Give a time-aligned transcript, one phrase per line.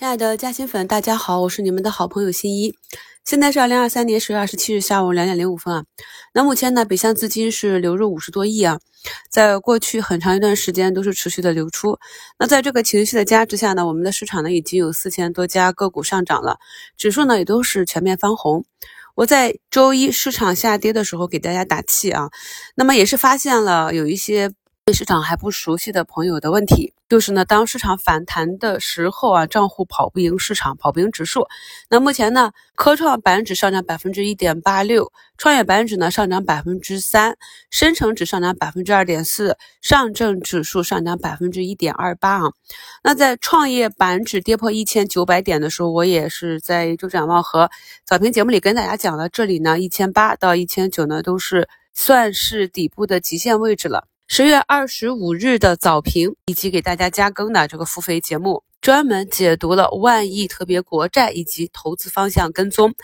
[0.00, 2.74] 亲爱的嘉兴粉，大家好，我是你们的好朋友新一。
[3.22, 5.84] 现在是二零二三年十月二十七日下午两点零五分啊。
[6.32, 8.78] 那目前呢，北向资金是流入五十多亿啊，
[9.30, 11.98] 在过去很长一段时间都是持续的流出。
[12.38, 16.56] 那在这个情绪的加持下呢，我们的市场呢已经有四千多家个股上涨了，
[16.96, 18.64] 指数呢也都是全面翻红。
[19.16, 22.30] 我在周一市场下跌的时候给大家打气啊，
[22.74, 24.50] 那么也是发现了有一些。
[24.86, 31.46] 对市场还不熟悉的朋友的问题，就是呢，当市场反弹的时候啊，账户跑不赢市场，跑不赢指数。
[31.88, 37.36] 那目前呢，科创板指上涨百分之一点八六，创业板指呢上涨百分之三，
[37.70, 42.52] 深成指上涨百分之二点四，上证指数上涨百分之一点二八啊。
[43.04, 47.70] 那在创业板指跌破一千九百点的时候，我也是在周展望和
[48.04, 54.08] 早评节目里跟大家讲了，这里呢一千八到一千九呢都是算是底部的极限位置了。
[54.32, 62.94] 十月二十五日的早评以及给大家加更的这个付费节目，专门解读了万亿特别国债以及投资方向跟踪。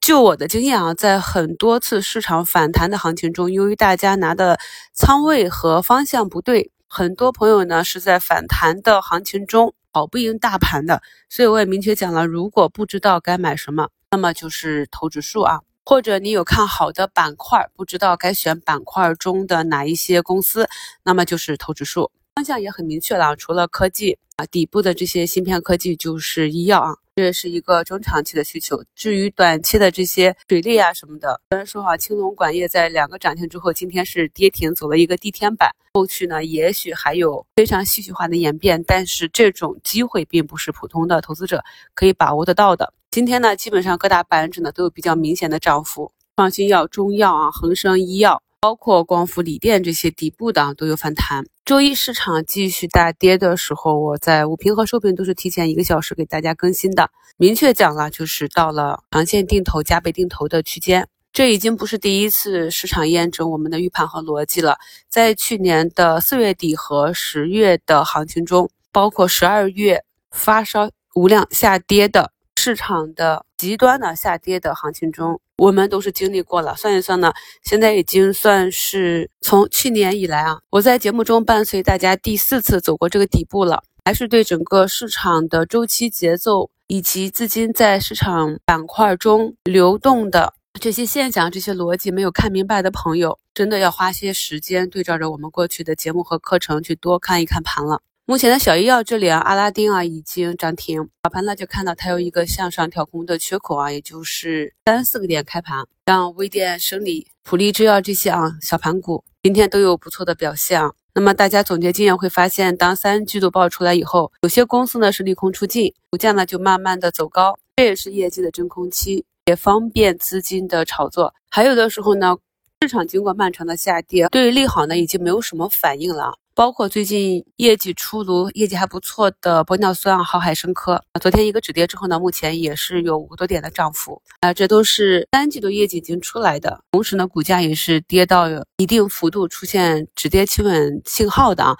[0.00, 4.60] 就我的经验啊，在很多次市场反弹的行情中，由于大家拿的
[4.94, 11.02] 仓位和方向不对，很多朋友呢是在反弹的行情中跑不赢大盘的。
[11.28, 15.62] 所以我也明确讲了，如果不知道该买什么，那么就是投指数啊。
[15.84, 20.68] 或者你有看好的板块，不知道该选板块中的哪一些公司，
[21.02, 23.34] 那么就是投指数方向也很明确了。
[23.36, 28.82] 除了科技啊，底部的这些芯片科技就是医药啊，这是一个中长期的需求。
[28.94, 41.62] 至于短期的这些水利啊什么的，虽然说啊，青龙管业在两个涨停之后，今天是跌停，走了一个地天板，后续呢也许还有非常戏剧化的演变，但是这种机会并不是普通的投资者
[41.94, 42.94] 可以把握得到的。
[43.10, 51.44] 今天呢，基本上各大板指呢都有比较明显的涨幅，创新药、中药啊、恒生医药，包括光伏、锂电这些底部的啊都有反弹。
[51.64, 61.08] 周一市场继续大跌的时候，我在午评和收评都是提前一个小时给大家更新的，明确讲了，就是到了长线定投、加倍定投的区间。
[61.32, 64.78] 这已经不是第一次市场验证我们的预判和逻辑了，
[65.08, 72.30] 在去年的四月底和十月的行情中，包括十二月发烧无量下跌的。
[72.56, 76.74] 市场的极端的下跌的行情中，我们都是经历过了。
[76.76, 83.82] 算一算呢，现在已经算是从去年以来啊，我在节目中伴随大家第四次走过这个底部了。
[84.02, 98.00] 还是对整个市场的周期节奏以及资金在市场板块中流动的这些现象、这些逻辑没有看明白的朋友，真的要花些时间对照着我们过去的节目和课程去多看一看盘了。
[98.30, 110.92] 目前的小医药这里啊，阿拉丁啊已经涨停，早盘呢就看到它有一个向上跳空的缺口啊，也就是三四个点开盘，像微电生理、普利制药这些啊小盘股今天都有不错的表现啊。
[111.12, 121.34] 那么大家总结经验会发现，当三季度报出来以后，有些公司呢是利空出尽，股价呢就慢慢的走高，这也是业绩的真空期，也方便资金的炒作。
[121.50, 122.36] 还有的时候呢，
[122.80, 126.38] 市场经过漫长的下跌，对于利好呢已经没有什么反应了。
[126.60, 134.20] 包括最近业绩出炉、业绩还不错的玻尿酸啊、浩海生科，昨天一个止跌之后呢，目前也是有五个多点的涨幅。
[134.40, 138.46] 啊，这都是三季度业绩已经出来的，同时呢，股价也是跌到
[138.76, 141.74] 一定幅度出现止跌企稳信号的啊，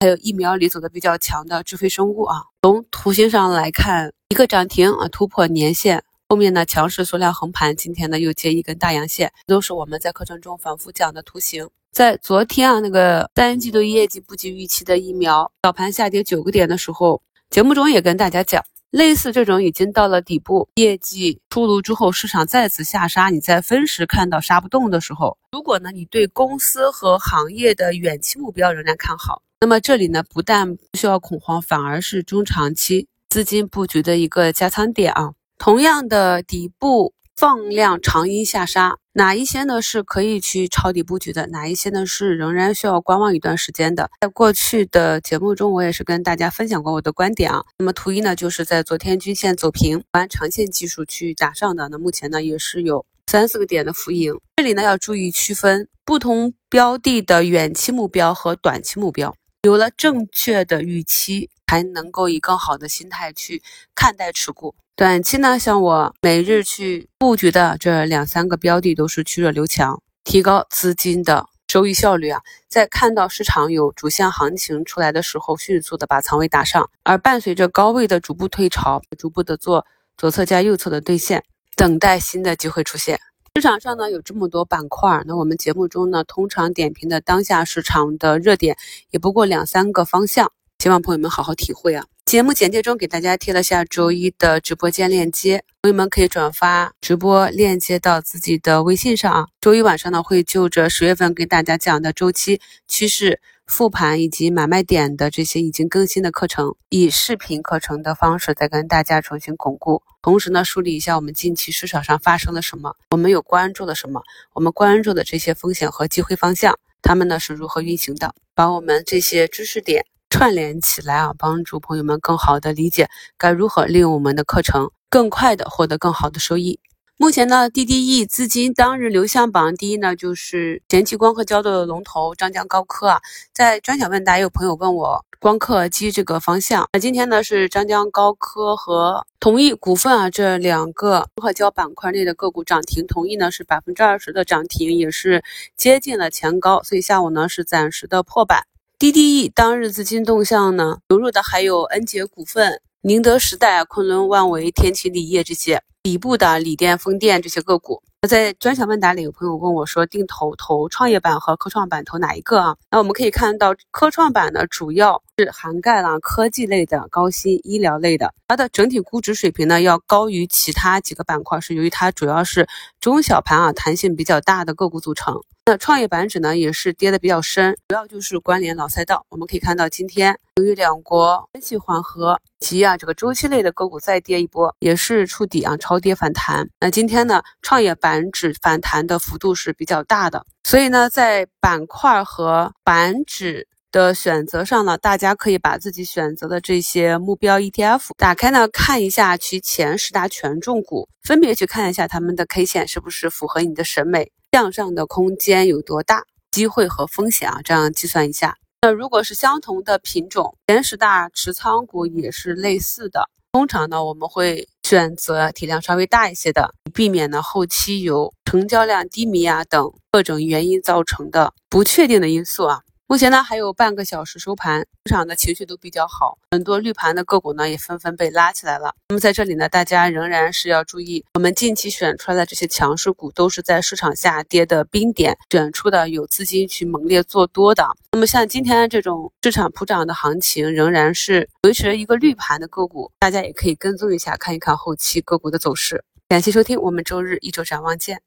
[0.00, 6.04] 还有疫苗里走的比较强的智飞生物啊，从图形上来看，一个涨停啊，突破年线。
[6.28, 11.68] 后面呢，强势缩量横盘，今天呢又接一根大阳线，都是我们在课程中反复讲的图形。
[11.92, 18.60] 在昨天啊，那个三季度业绩不及预期的疫苗早盘下跌九个点的时候，节目中也跟大家讲，
[18.90, 35.34] 类似这种已经到了底部，业绩出炉之后，市场再次下杀，你在分时看到杀不动的时候，如果呢你对公司和行业的远期目标仍然看好，那么这里呢不但不需要恐慌，反而是中长期资金布局的一个加仓点啊。
[35.58, 41.46] 同样的底部放量长阴下杀，哪一些呢是可以去抄底布局的？
[41.48, 44.10] 哪一些呢是仍然需要观望一段时间的？
[44.20, 47.64] 在过去的节目中，我也是跟大家分享过我的观点啊。
[47.78, 51.88] 那么图一呢，就是在昨天均线走平，按长线技术去打上的。
[51.88, 54.38] 那目前呢，也是有三四个点的浮盈。
[54.56, 63.62] 这里呢要注意区分不同标的的远期目标和短期目标，有了正确的预期，才能够以更好的心态去
[63.94, 64.74] 看待持股。
[64.96, 72.40] 短期呢，像我每日去布局的这两三个标的都是去弱留强，提高资金的收益效率啊。
[72.66, 79.84] 在看到市场有主线行情出来的时候，迅速的把仓位打上，而伴随着高位的逐步退潮，逐步的做
[80.16, 81.44] 左侧加右侧的兑现，
[81.76, 83.20] 等待新的机会出现。
[83.56, 88.78] 市场上呢有这么多板块，那我们节目中呢通常点评的当下市场的热点
[89.10, 92.06] 也不过两三个方向，希望朋友们好好体会啊。
[92.26, 99.46] 节目简介中给大家贴了下周一的直播间链接，朋友们可以转发直播链接到自己的微信上啊。
[99.60, 110.02] 周一晚上呢，会就着十月份给大家讲的周期趋势复盘以及买卖点的这些已经更新的课程，以视频课程的方式再跟大家重新巩固。
[110.20, 114.20] 同时呢，梳理一下我们近期市场上发生了什么，我们有关注的什么，
[114.52, 120.04] 我们关注的这些风险和机会方向，他们呢是如何运行的，把我们这些知识点。
[120.38, 126.78] 串联起来啊，帮助朋友们更好的理解该如何利用我们的课程，更快的获得更好的收益。
[127.16, 133.22] 目前呢，DDE 资金当日流向榜第一呢，就是前期光刻胶的龙头张江高科啊。
[133.54, 145.42] 在专享问答也，有朋友问我光刻机这个方向，那今天呢是张江高科和同意股份啊这两个光刻胶板块内的个股涨停，同意呢是百分之二十的涨停，也是
[145.78, 148.66] 接近了前高，所以下午呢是暂时的破板。
[148.98, 158.02] DDE 当日资金动向呢，流入的还有恩捷股份、宁德时代、昆仑万维、天齐锂业这些底部的锂电、风电这些个股。
[158.22, 162.76] 那在专享问答里，有朋友问我说，定投投创业板和科创板投哪一个啊？
[162.90, 172.66] 那我们可以看到，科创板呢主要是涵盖了科技类的、高新医疗类的，它的整体估值水平呢要高于其他几个板块，是由于它主要是
[172.98, 175.42] 中小盘啊，弹性比较大的个股组成。
[175.68, 179.26] 那创业板指呢也是跌的比较深，主要就是关联老赛道。
[179.28, 186.68] 我们可以看到，今天由于两国关系缓和，及啊这个周期类的个股再跌一波，也是触底啊超跌反弹。
[186.78, 204.30] 那今天呢，创业板指反弹的幅度是比较大的，所以呢，在板块和板指的选择上呢，大家可以把自己选择的这些目标 ETF 打开呢，看一下其前十大权重股，分别去看一下他们的 K 线是不是符合你的审美。
[204.56, 206.24] 向上的空间有多大？
[206.50, 208.56] 机会和风险啊，这样计算一下。
[208.80, 222.80] 那如果是相同的品种，前十大持仓股也是类似的，通常呢，我们会选择体量稍微大一些的，避免呢后期有成交量低迷啊等各种原因造成的不确定的因素啊。
[223.08, 228.92] 目前呢还有半个小时收盘，市场的情绪都比较好，很多绿盘的个股呢也纷纷被拉起来了。
[229.08, 237.86] 那么在这里呢，大家仍然是要注意，我们近期选出来的这些强势股都是在市场下跌的冰点选出的，有资金去猛烈做多的。
[238.10, 246.04] 那么像今天这种市场普涨的行情，仍然是维持一个绿盘的个股，大家也可以跟踪一下，看一看后期个股的走势。
[246.28, 248.20] 感谢收听，我们周日一周展望见。